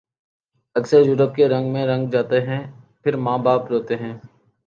[0.75, 2.61] اکثر یورپ کے رنگ میں رنگ جاتے ہیں
[3.03, 4.13] پھر ماں باپ روتے ہیں